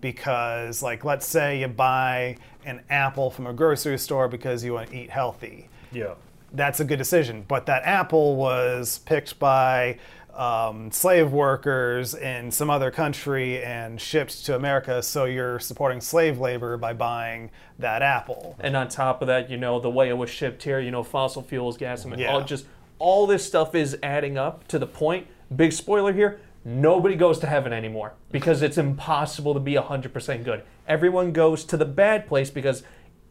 [0.00, 4.90] because, like, let's say you buy an apple from a grocery store because you want
[4.90, 6.14] to eat healthy Yeah.
[6.52, 7.44] that's a good decision.
[7.46, 9.98] But that apple was picked by
[10.34, 16.38] um, slave workers in some other country and shipped to America, so you're supporting slave
[16.38, 18.56] labor by buying that apple.
[18.58, 21.02] And on top of that, you know, the way it was shipped here, you know,
[21.02, 22.32] fossil fuels, gas, and Yeah.
[22.32, 22.64] all just
[22.98, 25.26] all this stuff is adding up to the point.
[25.56, 26.40] Big spoiler here.
[26.64, 30.62] Nobody goes to heaven anymore because it's impossible to be 100% good.
[30.86, 32.84] Everyone goes to the bad place because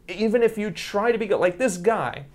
[0.10, 2.26] even if you try to be good, like this guy,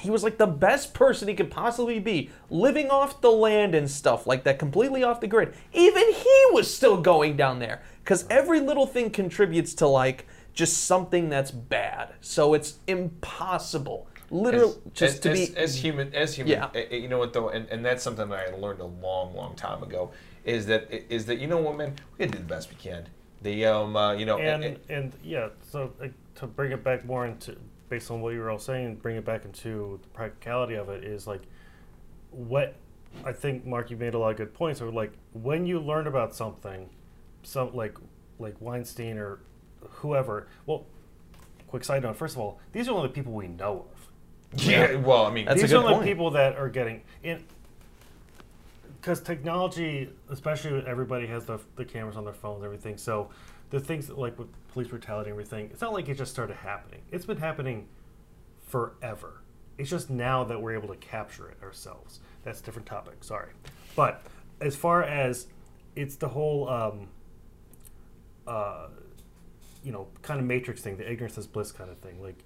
[0.00, 3.90] he was like the best person he could possibly be, living off the land and
[3.90, 5.54] stuff like that, completely off the grid.
[5.72, 10.84] Even he was still going down there because every little thing contributes to like just
[10.84, 12.14] something that's bad.
[12.20, 15.56] So it's impossible, literally, as, just as, to as, be.
[15.56, 16.70] as human as human Yeah.
[16.74, 19.34] eh, eh, you know what though and, and that's something that i learned a long
[19.34, 20.10] long time ago
[20.44, 23.08] is that is that you know what man we gotta do the best we can
[23.42, 26.82] the um uh, you know and eh, eh, and yeah, so uh, to bring it
[26.82, 27.56] back more into
[27.88, 31.04] based on what you were all saying, bring it back into the practicality of it
[31.04, 31.42] is like
[32.30, 32.74] what
[33.24, 34.80] I think Mark you made a lot of good points.
[34.80, 36.88] Or like when you learn about something,
[37.42, 37.98] some like
[38.38, 39.40] like Weinstein or
[39.80, 40.48] whoever.
[40.64, 40.86] Well,
[41.66, 42.16] quick side note.
[42.16, 44.01] First of all, these are only the people we know of.
[44.56, 46.04] Yeah well i mean That's these are the point.
[46.04, 47.42] people that are getting in.
[49.00, 52.96] because technology, especially when everybody has the, the cameras on their phones and everything.
[52.98, 53.30] So
[53.70, 56.56] the things that, like with police brutality and everything, it's not like it just started
[56.56, 57.00] happening.
[57.10, 57.88] It's been happening
[58.68, 59.42] forever.
[59.78, 62.20] It's just now that we're able to capture it ourselves.
[62.44, 63.24] That's a different topic.
[63.24, 63.50] Sorry,
[63.96, 64.22] but
[64.60, 65.46] as far as
[65.96, 67.08] it's the whole, um,
[68.46, 68.88] uh,
[69.82, 72.22] you know, kind of matrix thing, the ignorance is bliss kind of thing.
[72.22, 72.44] Like,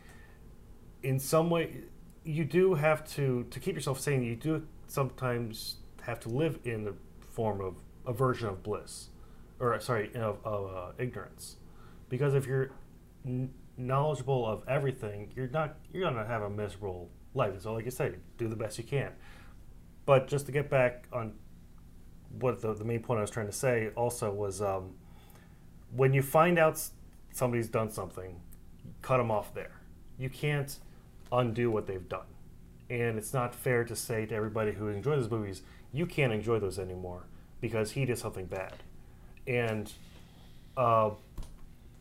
[1.03, 1.83] in some way,
[2.27, 4.23] you do have to to keep yourself sane.
[4.23, 9.09] You do sometimes have to live in the form of a version of bliss,
[9.61, 11.57] or sorry, of, of uh, ignorance,
[12.09, 12.71] because if you're
[13.77, 17.61] knowledgeable of everything, you're not you're gonna have a miserable life.
[17.61, 19.13] So, like I said, do the best you can.
[20.05, 21.35] But just to get back on
[22.41, 24.95] what the, the main point I was trying to say also was um,
[25.95, 26.81] when you find out
[27.33, 28.41] somebody's done something,
[29.03, 29.81] cut them off there.
[30.19, 30.77] You can't
[31.33, 32.27] undo what they've done.
[32.89, 35.63] And it's not fair to say to everybody who enjoys those movies,
[35.93, 37.25] you can't enjoy those anymore
[37.61, 38.75] because he did something bad.
[39.47, 39.93] And
[40.77, 41.11] uh,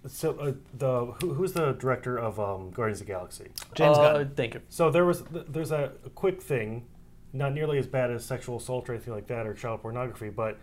[0.08, 3.46] so uh, the who, who's the director of um, Guardians of the Galaxy?
[3.74, 4.32] James Uh, Gunn.
[4.36, 4.62] Thank you.
[4.70, 6.86] So there was there's a, a quick thing,
[7.34, 10.58] not nearly as bad as sexual assault or anything like that or child pornography, but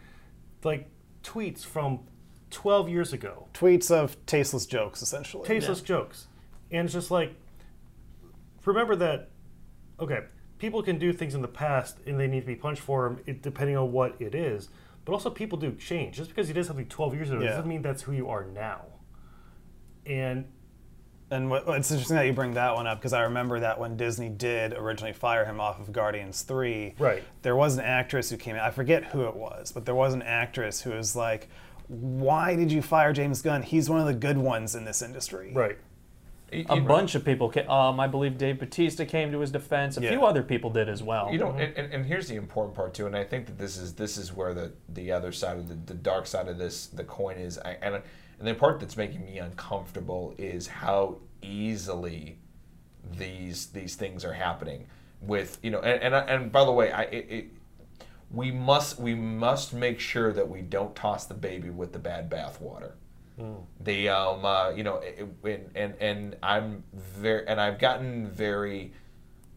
[0.63, 0.89] like
[1.25, 2.01] tweets from
[2.51, 5.47] 12 years ago, Tweets of tasteless jokes, essentially.
[5.47, 6.27] tasteless jokes,
[6.71, 7.35] and it's just like
[8.65, 9.31] remember that.
[10.01, 10.21] Okay,
[10.59, 13.21] people can do things in the past and they need to be punished for them,
[13.27, 14.69] it, depending on what it is.
[15.05, 16.17] But also, people do change.
[16.17, 17.51] Just because you did something 12 years ago Yeah.
[17.51, 18.83] doesn't mean that's who you are now.
[20.07, 20.47] And
[21.31, 23.97] And what, it's interesting that you bring that one up because I remember that when
[23.97, 27.23] Disney did originally fire him off of Guardians 3, Right.
[27.41, 30.13] there was an actress who came out, I forget who it was, but there was
[30.13, 31.49] an actress who was like,
[31.89, 33.63] Why did you fire James Gunn?
[33.63, 35.53] He's one of the good ones in this industry.
[35.55, 35.79] right,
[36.53, 37.51] You- A you- bunch of people.
[37.51, 39.97] Ca- um, I believe Dave Batista came to his defense.
[39.97, 40.11] A Yeah.
[40.11, 41.31] few other people did as well.
[41.33, 43.77] You know, and, and, and here's the important part too, and I think that this
[43.77, 46.87] is this is where the the other side of the, the dark side of this
[46.87, 47.95] the coin is, I, and
[48.39, 52.39] and the part that's making me uncomfortable is how easily
[53.17, 54.87] these these things are happening
[55.21, 57.45] with you know, and and, and by the way, I it, it
[58.31, 62.31] we must we must make sure that we don't toss the baby with the bad
[62.31, 62.93] bathwater.
[63.81, 68.93] The um uh, you know it, it- and and I'm very and I've gotten very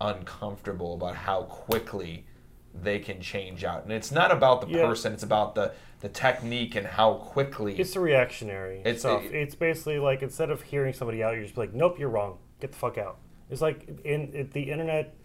[0.02, 2.26] uncomfortable about how quickly
[2.74, 3.84] they can change out.
[3.84, 4.86] And it's not about the Yeah.
[4.86, 7.78] person; it's about the the technique and how quickly.
[7.80, 9.24] It's the reactionary It's- stuff.
[9.24, 12.38] it- it's basically like instead of hearing somebody out, you're just like, nope, you're wrong.
[12.60, 13.18] Get the fuck out.
[13.50, 15.16] It's like in it, the internet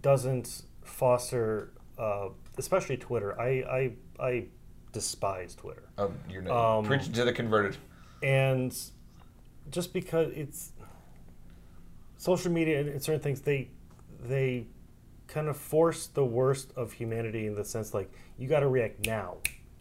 [0.00, 3.38] doesn't foster, uh, especially Twitter.
[3.40, 3.92] I I
[4.24, 4.44] I
[4.92, 7.76] despise Twitter, um, you're not, Um, preaching to the converted.
[8.22, 8.76] and
[9.70, 10.72] just because it's
[12.16, 13.68] social media and certain things, they
[14.22, 14.66] they
[15.26, 19.06] kind of force the worst of humanity in the sense like you got to react
[19.06, 19.36] now.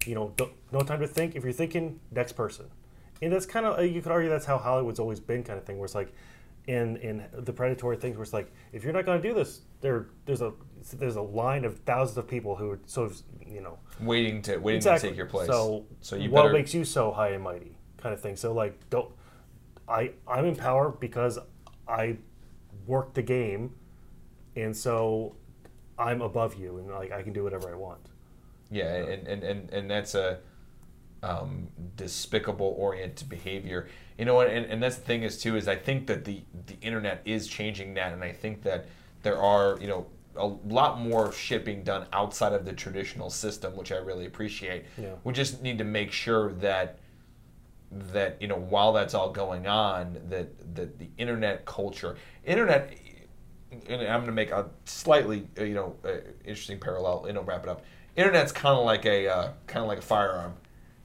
[0.06, 1.36] You know, don't, no time to think.
[1.36, 2.66] If you're thinking, next person,
[3.22, 5.78] and that's kind of you could argue that's how Hollywood's always been, kind of thing.
[5.78, 6.14] Where it's like,
[6.68, 9.62] in in the predatory things, where it's like, if you're not going to do this,
[9.82, 10.54] there there's a
[10.94, 14.58] there's a line of thousands of people who are sort of you know Waiting to
[14.58, 15.10] waiting exactly.
[15.10, 15.48] to take your place.
[15.48, 16.54] So, so you what better.
[16.54, 18.38] makes you so high and mighty, kind of thing.
[18.38, 19.12] So like, don't
[19.90, 20.12] I?
[20.26, 21.38] I'm in power because
[21.86, 22.18] I
[22.88, 23.76] work the game,
[24.56, 25.36] and so
[25.98, 28.00] I'm above you, and like I can do whatever I want.
[28.72, 30.40] Yeah, and, and, and, and that's a
[31.22, 33.90] um, despicable oriented behavior.
[34.18, 36.78] You know, and, and that's the thing is too is I think that the the
[36.82, 38.88] internet is changing that, and I think that
[39.24, 43.76] there are you know a lot more shit being done outside of the traditional system,
[43.76, 44.86] which I really appreciate.
[44.98, 45.16] Yeah.
[45.24, 47.00] We just need to make sure that
[47.92, 52.94] that you know while that's all going on, that that the internet culture, internet
[53.72, 57.26] and I'm going to make a slightly, uh, you know, uh, interesting parallel.
[57.28, 57.84] You know, wrap it up.
[58.16, 60.54] Internet's kind of like a uh, kind of like a firearm.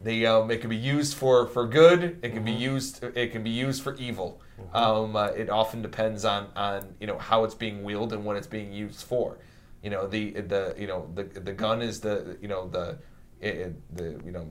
[0.04, 2.18] The um, it can be used for for good.
[2.22, 3.02] It can be used.
[3.02, 4.40] It can be used for evil.
[4.74, 8.36] Um, uh, it often depends on on you know how it's being wielded and what
[8.36, 9.38] it's being used for.
[9.82, 12.98] You know the the you know the the gun is the you know the
[13.40, 14.46] it, it- the you know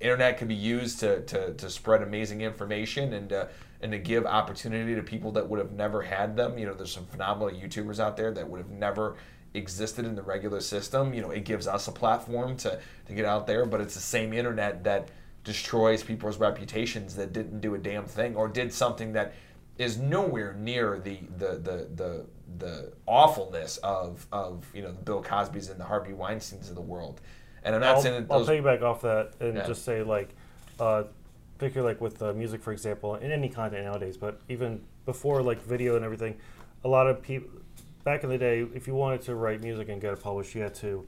[0.00, 3.46] internet can be used to, to, to spread amazing information and uh,
[3.82, 6.56] and to give opportunity to people that would have never had them.
[6.58, 9.16] You know, there's some phenomenal YouTubers out there that would have never
[9.58, 11.12] existed in the regular system.
[11.12, 14.00] You know, it gives us a platform to, to get out there, but it's the
[14.00, 15.08] same internet that
[15.44, 19.34] destroys people's reputations that didn't do a damn thing or did something that
[19.78, 22.26] is nowhere near the the the the,
[22.58, 26.80] the awfulness of of you know the Bill Cosby's and the Harvey Weinstein's of the
[26.80, 27.20] world.
[27.62, 29.66] And I'm not I'll, saying that I'll those piggyback off that and Yeah.
[29.66, 30.30] just say like,
[30.80, 31.04] uh,
[31.58, 35.62] particularly like with uh, music, for example, in any content nowadays, but even before like
[35.62, 36.36] video and everything,
[36.84, 37.48] a lot of people
[38.08, 40.62] back in the day, if you wanted to write music and get it published, you
[40.62, 41.06] had to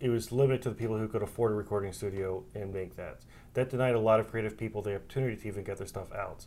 [0.00, 3.20] it was limited to the people who could afford a recording studio and make that.
[3.52, 6.46] That denied a lot of creative people the opportunity to even get their stuff out.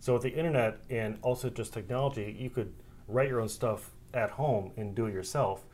[0.00, 2.74] So with the internet and also just technology, you could
[3.08, 5.64] write your own stuff at home and do it yourself.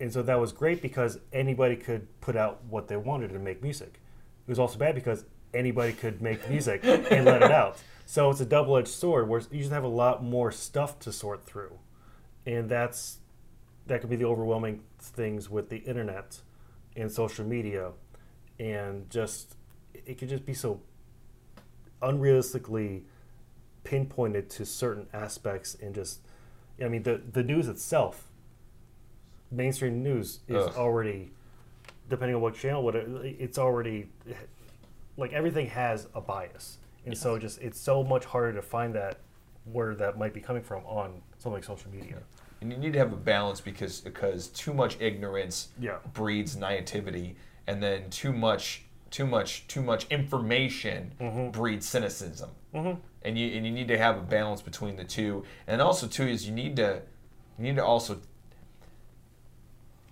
[0.00, 3.62] And so that was great because anybody could put out what they wanted and make
[3.62, 4.00] music.
[4.46, 7.80] It was also bad because anybody could make music and let it out.
[8.04, 11.44] So it's a double-edged sword where you just have a lot more stuff to sort
[11.46, 11.78] through.
[12.48, 13.18] And that's
[13.86, 16.40] that could be the overwhelming things with the internet
[16.96, 17.90] and social media.
[18.58, 19.54] And just
[19.92, 20.80] it could just be so
[22.00, 23.02] unrealistically
[23.84, 26.20] pinpointed to certain aspects and just
[26.82, 28.28] I mean the the news itself
[29.50, 30.74] mainstream news is Ugh.
[30.76, 31.30] already
[32.08, 34.08] depending on what channel what it, it's already
[35.16, 36.78] like everything has a bias.
[37.04, 39.18] And so just it's so much harder to find that
[39.64, 42.18] where that might be coming from on something like social media
[42.60, 45.98] And you need to have a balance because because too much ignorance Yeah.
[46.12, 47.36] breeds naivety,
[47.66, 51.50] and then too much too much too much information Mm-hmm.
[51.50, 52.50] breeds cynicism.
[52.74, 55.44] And you and you need to have a balance between the two.
[55.66, 57.02] And also too is you need to
[57.58, 58.20] you need to also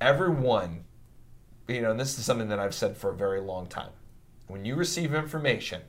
[0.00, 0.84] everyone
[1.68, 3.90] you know and this is something that I've said for a very long time.
[4.46, 5.82] When you receive information,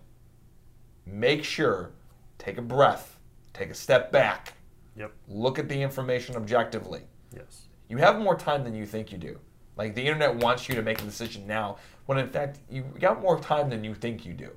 [1.05, 1.91] make sure
[2.39, 3.19] take a breath,
[3.53, 4.53] take a step back
[4.97, 7.01] yep look at the information objectively.
[7.33, 9.39] yes You have more time than you think you do.
[9.77, 11.77] Like the internet wants you to make a decision now,
[12.07, 14.49] when in fact you got more time than you think you do.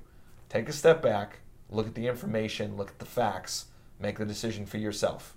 [0.49, 1.39] Take a step back,
[1.69, 3.65] look at the information, look at the facts,
[3.99, 5.35] make the decision for yourself.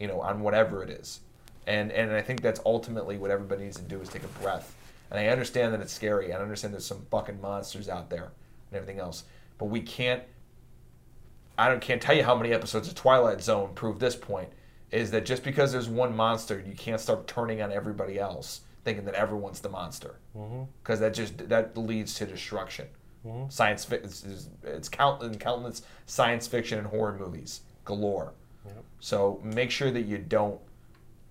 [0.00, 1.20] You know, on whatever it is.
[1.66, 4.74] And and I think that's ultimately what everybody needs to do is take a breath.
[5.10, 6.32] And I understand that it's scary.
[6.32, 8.32] I understand there's some fucking monsters out there
[8.70, 9.24] and everything else.
[9.58, 10.22] But we can't
[11.62, 14.48] I don't can't tell you how many episodes of Twilight Zone prove this point.
[14.90, 19.04] Is that just because there's one monster, you can't start turning on everybody else, thinking
[19.04, 20.64] that everyone's the monster, mm-hmm.
[20.82, 22.88] because that just that leads to destruction.
[23.24, 23.48] Mm-hmm.
[23.48, 24.10] Science fiction,
[24.64, 28.32] it's, countless, countless science fiction and horror movies galore.
[28.98, 30.60] So make sure that you don't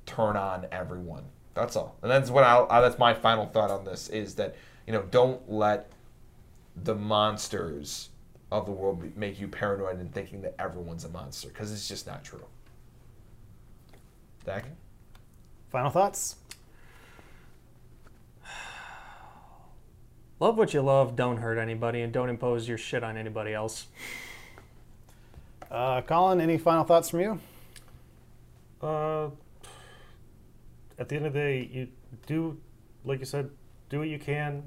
[0.05, 1.23] turn on everyone.
[1.53, 4.55] That's all, and that's what I, I that's my final thought on this is that
[4.87, 5.91] you know don't let
[6.83, 8.10] the monsters
[8.51, 12.05] of the world make you paranoid and thinking that everyone's a monster because it's just
[12.05, 12.45] not true.
[14.45, 14.65] Dak?
[15.69, 16.35] Final thoughts?
[20.39, 23.85] Love what you love, don't hurt anybody, and don't impose your shit on anybody else.
[25.69, 27.39] Uh, Colin, any final thoughts from you?
[28.81, 29.29] Uh,
[30.97, 31.87] at the end of the day, you
[32.25, 32.59] do,
[33.05, 33.51] like you said,
[33.89, 34.63] do what you can.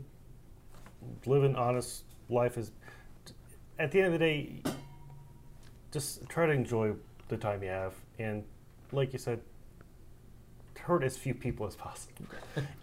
[1.26, 2.56] Live an honest life.
[2.56, 2.70] Is
[3.78, 4.62] at the end of the day,
[5.92, 6.92] just try to enjoy
[7.28, 8.44] the time you have, and
[8.92, 9.40] like you said,
[10.78, 12.26] hurt as few people as possible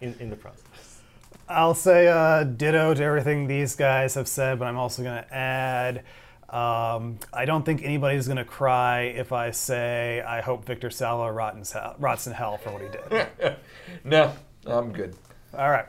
[0.02, 1.02] in, in the process.
[1.48, 5.34] I'll say uh, ditto to everything these guys have said, but I'm also going to
[5.34, 6.04] add
[6.52, 11.32] um, I don't think anybody's going to cry if I say I hope Victor Salva
[11.32, 13.58] rots, rots in hell for what he did.
[14.04, 14.34] No,
[14.66, 15.16] I'm good.
[15.58, 15.86] All right.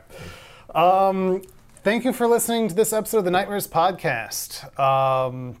[0.73, 1.41] Um,
[1.83, 4.79] thank you for listening to this episode of the Nightmares Podcast.
[4.79, 5.57] Um,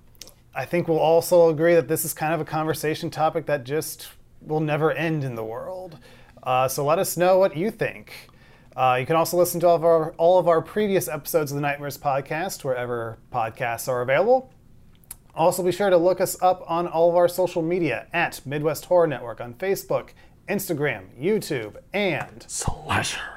[0.55, 4.07] I think we'll also agree that this is kind of a conversation topic that just
[4.41, 5.97] will never end in the world.
[6.41, 8.29] Uh, so let us know what you think.
[8.73, 11.55] Uh, you can also listen to all of our all of our previous episodes of
[11.55, 14.49] the Nightmares Podcast wherever podcasts are available.
[15.35, 18.85] Also, be sure to look us up on all of our social media at Midwest
[18.85, 20.09] Horror Network on Facebook,
[20.47, 23.32] Instagram, YouTube, and Slasher.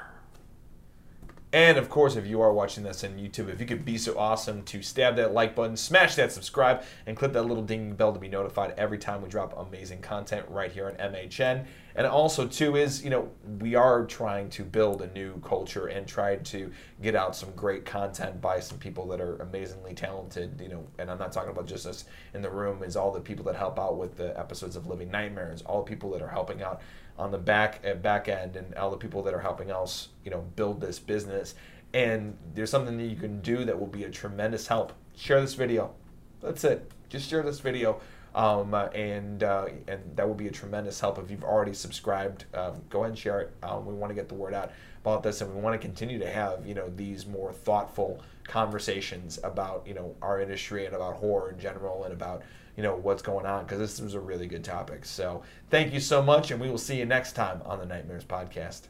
[1.57, 4.15] And of course, if you are watching this on YouTube, if you could be so
[4.15, 8.13] awesome to stab that like button, smash that subscribe, and click that little ding bell
[8.13, 11.65] to be notified every time we drop amazing content right here on MHN.
[11.95, 16.07] And also, too, is you know we are trying to build a new culture and
[16.07, 20.61] try to get out some great content by some people that are amazingly talented.
[20.61, 22.05] You know, and I'm not talking about just us
[22.35, 22.83] in the room.
[22.83, 25.89] Is all the people that help out with the episodes of Living Nightmares, all the
[25.89, 26.81] people that are helping out
[27.17, 30.31] on the back uh, back end and all the people that are helping us you
[30.31, 31.55] know build this business.
[31.93, 34.93] And there's something that you can do that will be a tremendous help.
[35.15, 35.93] Share this video.
[36.41, 36.91] That's it.
[37.09, 38.01] Just share this video.
[38.35, 42.45] Um, and uh, and that will be a tremendous help if you've already subscribed.
[42.53, 43.53] Um, go ahead and share it.
[43.63, 44.71] Um, we want to get the word out
[45.07, 49.39] about this and we want to continue to have you know these more thoughtful conversations
[49.43, 52.41] about you know our industry and about horror in general and about
[52.77, 55.03] you know what's going on because this was a really good topic.
[55.03, 58.23] So thank you so much and we will see you next time on the nightmares
[58.23, 58.83] podcast